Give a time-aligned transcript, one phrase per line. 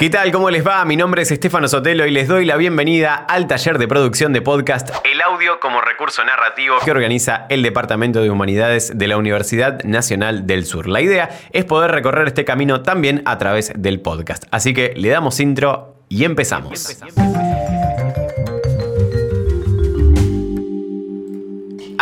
[0.00, 0.32] ¿Qué tal?
[0.32, 0.82] ¿Cómo les va?
[0.86, 4.40] Mi nombre es Estefano Sotelo y les doy la bienvenida al taller de producción de
[4.40, 9.84] podcast El audio como recurso narrativo que organiza el Departamento de Humanidades de la Universidad
[9.84, 10.88] Nacional del Sur.
[10.88, 14.44] La idea es poder recorrer este camino también a través del podcast.
[14.50, 16.96] Así que le damos intro y empezamos.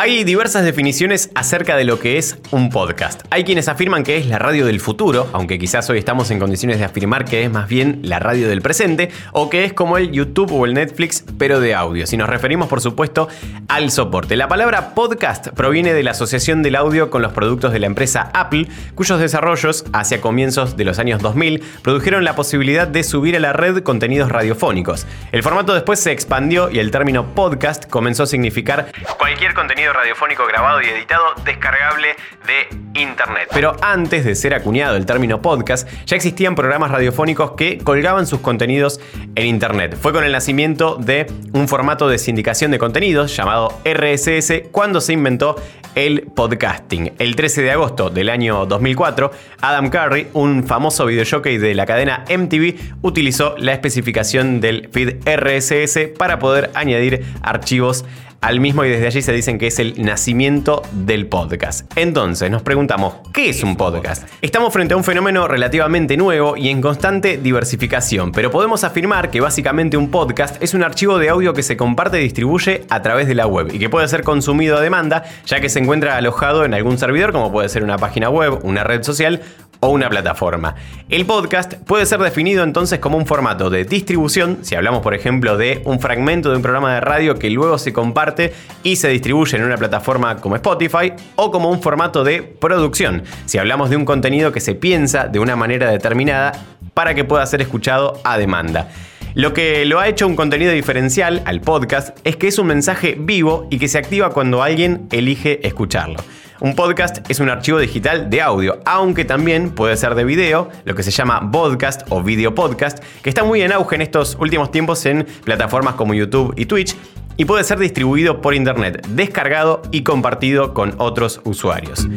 [0.01, 3.23] Hay diversas definiciones acerca de lo que es un podcast.
[3.31, 6.79] Hay quienes afirman que es la radio del futuro, aunque quizás hoy estamos en condiciones
[6.79, 10.13] de afirmar que es más bien la radio del presente, o que es como el
[10.13, 12.07] YouTube o el Netflix, pero de audio.
[12.07, 13.27] Si nos referimos, por supuesto,
[13.67, 14.37] al soporte.
[14.37, 18.31] La palabra podcast proviene de la asociación del audio con los productos de la empresa
[18.35, 23.41] Apple, cuyos desarrollos, hacia comienzos de los años 2000, produjeron la posibilidad de subir a
[23.41, 25.09] la red contenidos radiofónicos.
[25.33, 30.47] El formato después se expandió y el término podcast comenzó a significar cualquier contenido radiofónico
[30.47, 33.49] grabado y editado descargable de Internet.
[33.53, 38.41] Pero antes de ser acuñado el término podcast, ya existían programas radiofónicos que colgaban sus
[38.41, 39.01] contenidos
[39.35, 39.97] en Internet.
[40.01, 45.13] Fue con el nacimiento de un formato de sindicación de contenidos llamado RSS cuando se
[45.13, 45.57] inventó
[45.95, 47.13] el podcasting.
[47.19, 52.25] El 13 de agosto del año 2004, Adam Curry, un famoso videojockey de la cadena
[52.29, 58.05] MTV, utilizó la especificación del feed RSS para poder añadir archivos
[58.41, 61.91] al mismo y desde allí se dicen que es el nacimiento del podcast.
[61.97, 64.29] Entonces nos preguntamos, ¿qué es un podcast?
[64.43, 69.41] Estamos frente a un fenómeno relativamente nuevo y en constante diversificación, pero podemos afirmar que
[69.41, 73.27] básicamente un podcast es un archivo de audio que se comparte y distribuye a través
[73.27, 76.65] de la web y que puede ser consumido a demanda ya que se encuentra alojado
[76.65, 79.43] en algún servidor como puede ser una página web, una red social
[79.81, 80.75] o una plataforma.
[81.09, 85.57] El podcast puede ser definido entonces como un formato de distribución, si hablamos por ejemplo
[85.57, 89.57] de un fragmento de un programa de radio que luego se comparte y se distribuye
[89.57, 94.05] en una plataforma como Spotify, o como un formato de producción, si hablamos de un
[94.05, 96.53] contenido que se piensa de una manera determinada
[96.95, 98.89] para que pueda ser escuchado a demanda.
[99.35, 103.17] Lo que lo ha hecho un contenido diferencial al podcast es que es un mensaje
[103.19, 106.17] vivo y que se activa cuando alguien elige escucharlo.
[106.61, 110.97] Un podcast es un archivo digital de audio, aunque también puede ser de video, lo
[110.97, 114.73] que se llama podcast o video podcast, que está muy en auge en estos últimos
[114.73, 116.97] tiempos en plataformas como YouTube y Twitch,
[117.37, 122.09] y puede ser distribuido por internet, descargado y compartido con otros usuarios.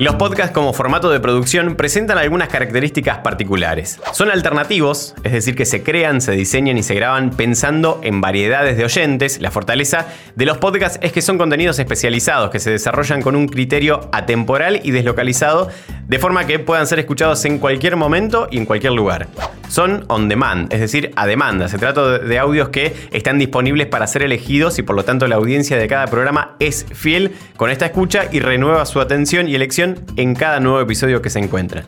[0.00, 4.00] Los podcasts como formato de producción presentan algunas características particulares.
[4.12, 8.76] Son alternativos, es decir, que se crean, se diseñan y se graban pensando en variedades
[8.76, 9.40] de oyentes.
[9.40, 13.46] La fortaleza de los podcasts es que son contenidos especializados que se desarrollan con un
[13.46, 15.68] criterio atemporal y deslocalizado,
[16.08, 19.28] de forma que puedan ser escuchados en cualquier momento y en cualquier lugar.
[19.68, 21.68] Son on demand, es decir, a demanda.
[21.68, 25.36] Se trata de audios que están disponibles para ser elegidos y por lo tanto la
[25.36, 29.83] audiencia de cada programa es fiel con esta escucha y renueva su atención y elección
[30.16, 31.84] en cada nuevo episodio que se encuentra.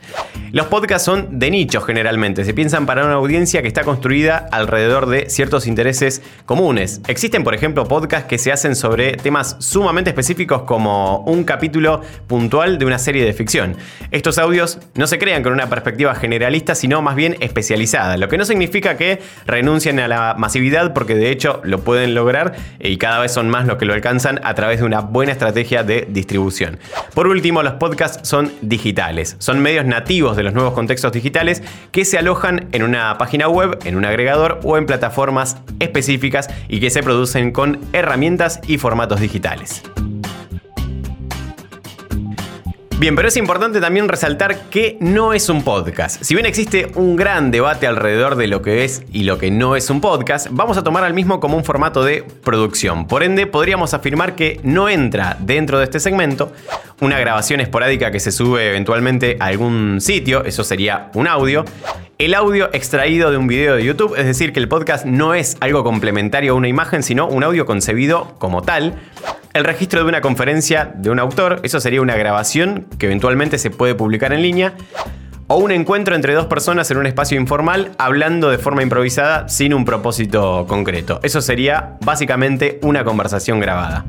[0.52, 5.06] Los podcasts son de nicho generalmente, se piensan para una audiencia que está construida alrededor
[5.06, 7.00] de ciertos intereses comunes.
[7.08, 12.78] Existen, por ejemplo, podcasts que se hacen sobre temas sumamente específicos como un capítulo puntual
[12.78, 13.76] de una serie de ficción.
[14.10, 18.38] Estos audios no se crean con una perspectiva generalista, sino más bien especializada, lo que
[18.38, 23.18] no significa que renuncien a la masividad porque de hecho lo pueden lograr y cada
[23.18, 26.78] vez son más los que lo alcanzan a través de una buena estrategia de distribución.
[27.14, 27.85] Por último, los podcasts
[28.22, 33.16] son digitales, son medios nativos de los nuevos contextos digitales que se alojan en una
[33.18, 38.60] página web, en un agregador o en plataformas específicas y que se producen con herramientas
[38.66, 39.82] y formatos digitales.
[42.98, 46.22] Bien, pero es importante también resaltar que no es un podcast.
[46.22, 49.76] Si bien existe un gran debate alrededor de lo que es y lo que no
[49.76, 53.06] es un podcast, vamos a tomar al mismo como un formato de producción.
[53.06, 56.54] Por ende, podríamos afirmar que no entra dentro de este segmento
[57.02, 61.66] una grabación esporádica que se sube eventualmente a algún sitio, eso sería un audio,
[62.16, 65.58] el audio extraído de un video de YouTube, es decir, que el podcast no es
[65.60, 68.94] algo complementario a una imagen, sino un audio concebido como tal.
[69.56, 73.70] El registro de una conferencia de un autor, eso sería una grabación que eventualmente se
[73.70, 74.74] puede publicar en línea.
[75.46, 79.72] O un encuentro entre dos personas en un espacio informal hablando de forma improvisada sin
[79.72, 81.20] un propósito concreto.
[81.22, 84.04] Eso sería básicamente una conversación grabada.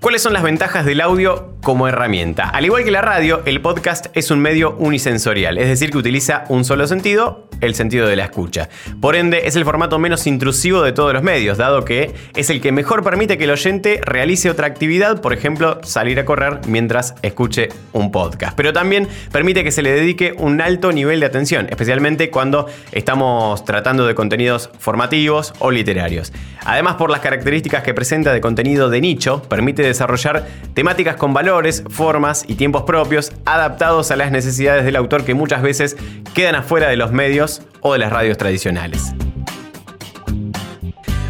[0.00, 2.50] ¿Cuáles son las ventajas del audio como herramienta?
[2.50, 6.44] Al igual que la radio, el podcast es un medio unisensorial, es decir, que utiliza
[6.48, 8.68] un solo sentido el sentido de la escucha.
[9.00, 12.60] Por ende, es el formato menos intrusivo de todos los medios, dado que es el
[12.60, 17.14] que mejor permite que el oyente realice otra actividad, por ejemplo, salir a correr mientras
[17.22, 18.54] escuche un podcast.
[18.56, 23.64] Pero también permite que se le dedique un alto nivel de atención, especialmente cuando estamos
[23.64, 26.32] tratando de contenidos formativos o literarios.
[26.66, 31.53] Además, por las características que presenta de contenido de nicho, permite desarrollar temáticas con valor
[31.90, 35.96] formas y tiempos propios adaptados a las necesidades del autor que muchas veces
[36.34, 39.14] quedan afuera de los medios o de las radios tradicionales.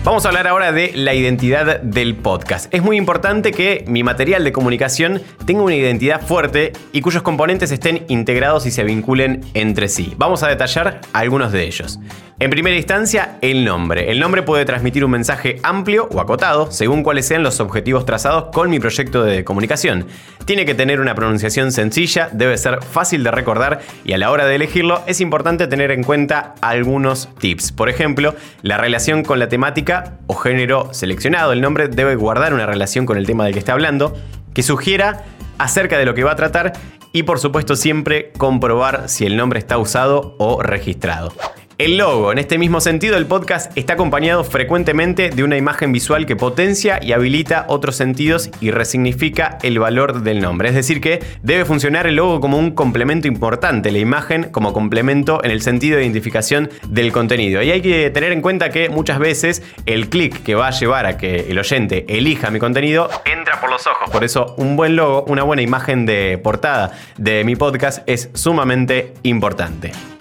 [0.05, 2.73] Vamos a hablar ahora de la identidad del podcast.
[2.75, 7.71] Es muy importante que mi material de comunicación tenga una identidad fuerte y cuyos componentes
[7.71, 10.13] estén integrados y se vinculen entre sí.
[10.19, 12.01] Vamos a detallar algunos de ellos.
[12.41, 14.11] En primera instancia, el nombre.
[14.11, 18.47] El nombre puede transmitir un mensaje amplio o acotado, según cuáles sean los objetivos trazados
[18.53, 20.09] con mi proyecto de comunicación.
[20.45, 24.47] Tiene que tener una pronunciación sencilla, debe ser fácil de recordar y a la hora
[24.47, 27.71] de elegirlo es importante tener en cuenta algunos tips.
[27.71, 31.53] Por ejemplo, la relación con la temática o género seleccionado.
[31.53, 34.13] El nombre debe guardar una relación con el tema del que está hablando,
[34.53, 35.23] que sugiera
[35.59, 36.73] acerca de lo que va a tratar
[37.13, 41.33] y por supuesto siempre comprobar si el nombre está usado o registrado.
[41.77, 46.25] El logo, en este mismo sentido, el podcast está acompañado frecuentemente de una imagen visual
[46.25, 50.69] que potencia y habilita otros sentidos y resignifica el valor del nombre.
[50.69, 55.43] Es decir, que debe funcionar el logo como un complemento importante, la imagen como complemento
[55.43, 57.61] en el sentido de identificación del contenido.
[57.61, 61.07] Y hay que tener en cuenta que muchas veces el clic que va a llevar
[61.07, 64.11] a que el oyente elija mi contenido entra por los ojos.
[64.13, 69.13] Por eso un buen logo, una buena imagen de portada de mi podcast es sumamente
[69.25, 70.14] importante.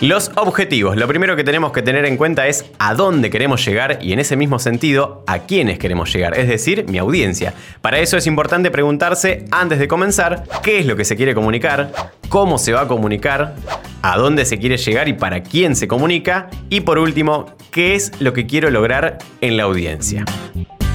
[0.00, 0.96] Los objetivos.
[0.96, 4.20] Lo primero que tenemos que tener en cuenta es a dónde queremos llegar y en
[4.20, 7.52] ese mismo sentido a quiénes queremos llegar, es decir, mi audiencia.
[7.80, 11.90] Para eso es importante preguntarse antes de comenzar qué es lo que se quiere comunicar,
[12.28, 13.56] cómo se va a comunicar,
[14.02, 18.12] a dónde se quiere llegar y para quién se comunica y por último, qué es
[18.20, 20.24] lo que quiero lograr en la audiencia.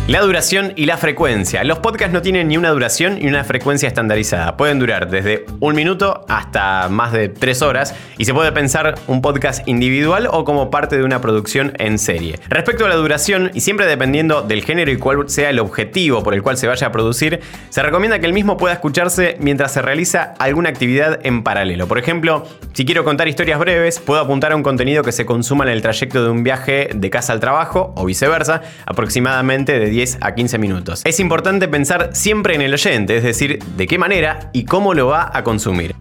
[0.05, 1.63] La duración y la frecuencia.
[1.63, 4.57] Los podcasts no tienen ni una duración ni una frecuencia estandarizada.
[4.57, 9.21] Pueden durar desde un minuto hasta más de tres horas y se puede pensar un
[9.21, 12.37] podcast individual o como parte de una producción en serie.
[12.49, 16.33] Respecto a la duración, y siempre dependiendo del género y cuál sea el objetivo por
[16.33, 17.39] el cual se vaya a producir,
[17.69, 21.87] se recomienda que el mismo pueda escucharse mientras se realiza alguna actividad en paralelo.
[21.87, 25.63] Por ejemplo, si quiero contar historias breves, puedo apuntar a un contenido que se consuma
[25.63, 30.17] en el trayecto de un viaje de casa al trabajo o viceversa, aproximadamente de 10
[30.21, 31.01] a 15 minutos.
[31.05, 35.07] Es importante pensar siempre en el oyente, es decir, de qué manera y cómo lo
[35.07, 35.95] va a consumir.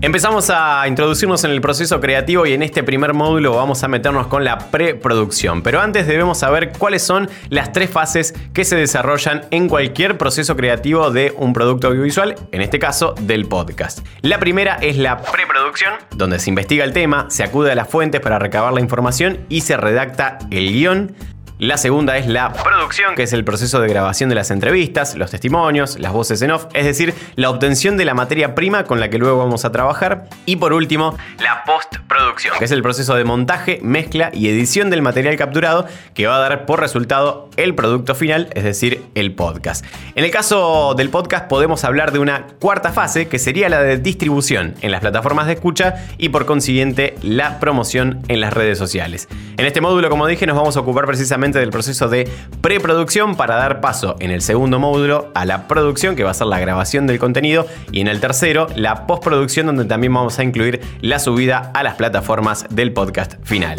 [0.00, 4.28] Empezamos a introducirnos en el proceso creativo y en este primer módulo vamos a meternos
[4.28, 5.60] con la preproducción.
[5.62, 10.54] Pero antes debemos saber cuáles son las tres fases que se desarrollan en cualquier proceso
[10.54, 14.06] creativo de un producto audiovisual, en este caso del podcast.
[14.22, 18.20] La primera es la preproducción, donde se investiga el tema, se acude a las fuentes
[18.20, 21.16] para recabar la información y se redacta el guion.
[21.58, 25.32] La segunda es la producción, que es el proceso de grabación de las entrevistas, los
[25.32, 29.10] testimonios, las voces en off, es decir, la obtención de la materia prima con la
[29.10, 30.28] que luego vamos a trabajar.
[30.46, 35.02] Y por último, la postproducción, que es el proceso de montaje, mezcla y edición del
[35.02, 39.84] material capturado que va a dar por resultado el producto final, es decir, el podcast.
[40.14, 43.98] En el caso del podcast podemos hablar de una cuarta fase, que sería la de
[43.98, 49.26] distribución en las plataformas de escucha y por consiguiente la promoción en las redes sociales.
[49.56, 52.28] En este módulo, como dije, nos vamos a ocupar precisamente del proceso de
[52.60, 56.48] preproducción para dar paso en el segundo módulo a la producción, que va a ser
[56.48, 60.80] la grabación del contenido, y en el tercero la postproducción, donde también vamos a incluir
[61.00, 63.78] la subida a las plataformas del podcast final.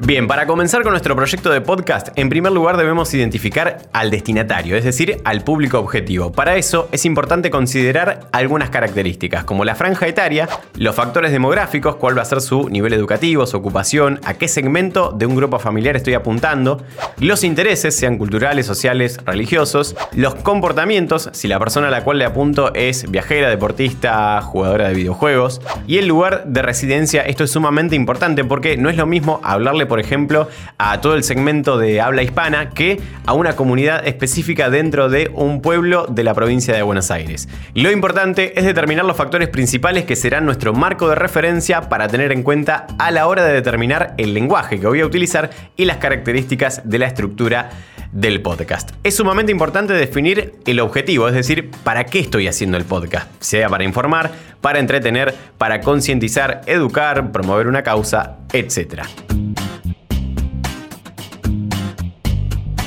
[0.00, 4.76] Bien, para comenzar con nuestro proyecto de podcast, en primer lugar debemos identificar al destinatario,
[4.76, 6.32] es decir, al público objetivo.
[6.32, 12.18] Para eso es importante considerar algunas características, como la franja etaria, los factores demográficos, cuál
[12.18, 15.96] va a ser su nivel educativo, su ocupación, a qué segmento de un grupo familiar
[15.96, 16.82] estoy apuntando,
[17.18, 22.26] los intereses, sean culturales, sociales, religiosos, los comportamientos, si la persona a la cual le
[22.26, 27.96] apunto es viajera, deportista, jugadora de videojuegos, y el lugar de residencia, esto es sumamente
[27.96, 32.22] importante porque no es lo mismo hablarle por ejemplo, a todo el segmento de habla
[32.22, 37.10] hispana que a una comunidad específica dentro de un pueblo de la provincia de Buenos
[37.10, 37.48] Aires.
[37.74, 42.32] Lo importante es determinar los factores principales que serán nuestro marco de referencia para tener
[42.32, 45.98] en cuenta a la hora de determinar el lenguaje que voy a utilizar y las
[45.98, 47.70] características de la estructura
[48.12, 48.90] del podcast.
[49.02, 53.68] Es sumamente importante definir el objetivo, es decir, para qué estoy haciendo el podcast, sea
[53.68, 59.02] para informar, para entretener, para concientizar, educar, promover una causa, etc.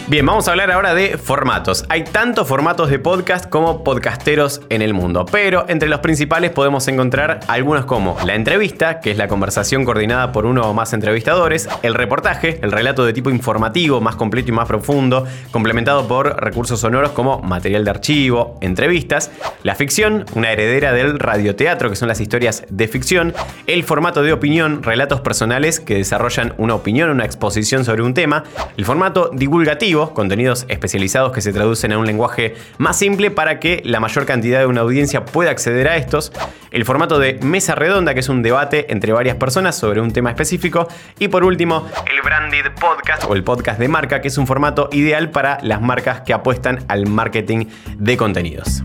[0.10, 1.86] Bien, vamos a hablar ahora de formatos.
[1.88, 6.88] Hay tantos formatos de podcast como podcasteros en el mundo, pero entre los principales podemos
[6.88, 11.70] encontrar algunos como la entrevista, que es la conversación coordinada por uno o más entrevistadores,
[11.84, 16.80] el reportaje, el relato de tipo informativo, más completo y más profundo, complementado por recursos
[16.80, 19.30] sonoros como material de archivo, entrevistas,
[19.62, 23.36] la ficción, una heredera del radioteatro, que son las historias de ficción,
[23.68, 28.44] el formato de opinión, relatos personales que desarrollan una opinión, una exposición sobre un tema,
[28.76, 33.82] el formato divulgativo, contenidos especializados que se traducen en un lenguaje más simple para que
[33.84, 36.32] la mayor cantidad de una audiencia pueda acceder a estos,
[36.72, 40.30] el formato de mesa redonda, que es un debate entre varias personas sobre un tema
[40.30, 40.88] específico,
[41.20, 44.90] y por último, el branded podcast o el podcast de marca, que es un formato
[44.94, 47.66] ideal para las marcas que apuestan al marketing
[47.98, 48.84] de contenidos.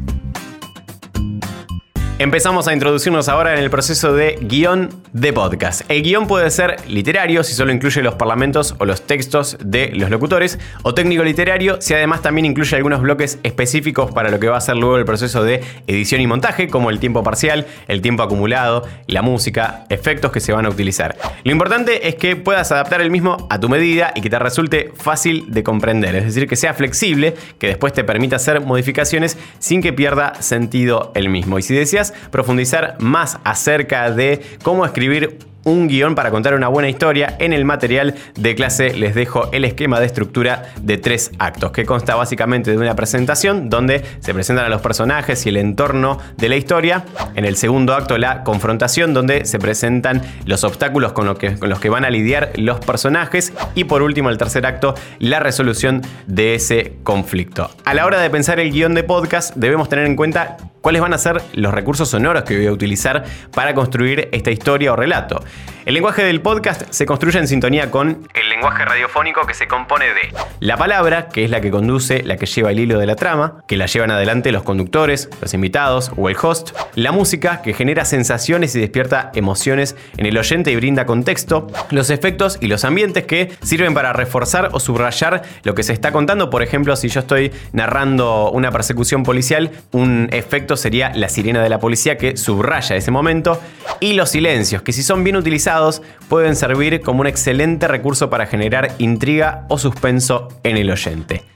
[2.16, 5.82] Empezamos a introducirnos ahora en el proceso de guion de podcast.
[5.88, 10.10] El guion puede ser literario si solo incluye los parlamentos o los textos de los
[10.10, 14.58] locutores, o técnico literario si además también incluye algunos bloques específicos para lo que va
[14.58, 18.22] a ser luego el proceso de edición y montaje, como el tiempo parcial, el tiempo
[18.22, 21.16] acumulado, la música, efectos que se van a utilizar.
[21.42, 24.92] Lo importante es que puedas adaptar el mismo a tu medida y que te resulte
[24.96, 29.82] fácil de comprender, es decir, que sea flexible, que después te permita hacer modificaciones sin
[29.82, 31.58] que pierda sentido el mismo.
[31.58, 36.88] Y si deseas profundizar más acerca de cómo escribir un guion para contar una buena
[36.88, 37.36] historia.
[37.38, 41.84] En el material de clase les dejo el esquema de estructura de tres actos, que
[41.84, 46.48] consta básicamente de una presentación donde se presentan a los personajes y el entorno de
[46.48, 47.04] la historia.
[47.34, 52.04] En el segundo acto, la confrontación, donde se presentan los obstáculos con, los que van
[52.04, 53.52] a lidiar los personajes.
[53.74, 57.70] Y por último, el tercer acto, la resolución de ese conflicto.
[57.84, 61.14] A la hora de pensar el guion de podcast, debemos tener en cuenta cuáles van
[61.14, 65.42] a ser los recursos sonoros que voy a utilizar para construir esta historia o relato.
[65.84, 70.32] El lenguaje del podcast se construye en sintonía con lenguaje radiofónico que se compone de
[70.60, 73.64] la palabra, que es la que conduce, la que lleva el hilo de la trama,
[73.66, 78.04] que la llevan adelante los conductores, los invitados o el host, la música, que genera
[78.04, 83.24] sensaciones y despierta emociones en el oyente y brinda contexto, los efectos y los ambientes
[83.24, 86.48] que sirven para reforzar o subrayar lo que se está contando.
[86.48, 91.68] Por ejemplo, si yo estoy narrando una persecución policial, un efecto sería la sirena de
[91.68, 93.60] la policía que subraya ese momento,
[93.98, 98.94] y los silencios, que si son bien utilizados, pueden servir como un excelente recurso generar
[98.98, 101.53] intriga o suspenso en el oyente.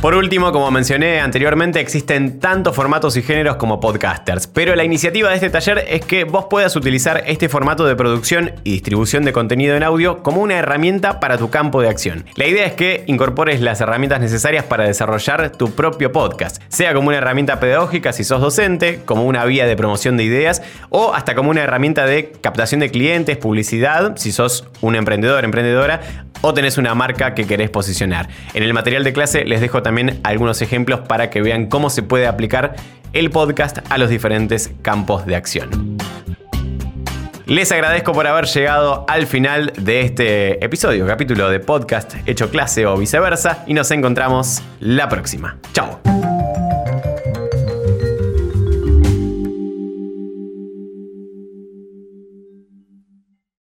[0.00, 5.28] Por último, como mencioné anteriormente, existen tantos formatos y géneros como podcasters, pero la iniciativa
[5.28, 9.32] de este taller es que vos puedas utilizar este formato de producción y distribución de
[9.32, 12.24] contenido en audio como una herramienta para tu campo de acción.
[12.36, 17.08] La idea es que incorpores las herramientas necesarias para desarrollar tu propio podcast, sea como
[17.08, 21.34] una herramienta pedagógica si sos docente, como una vía de promoción de ideas o hasta
[21.34, 26.78] como una herramienta de captación de clientes, publicidad, si sos un emprendedor, emprendedora o tenés
[26.78, 28.28] una marca que querés posicionar.
[28.54, 32.02] En el material de clase les dejo también algunos ejemplos para que vean cómo se
[32.02, 32.76] puede aplicar
[33.14, 35.96] el podcast a los diferentes campos de acción.
[37.46, 42.84] Les agradezco por haber llegado al final de este episodio, capítulo de podcast hecho clase
[42.84, 45.56] o viceversa, y nos encontramos la próxima.
[45.72, 45.98] Chao.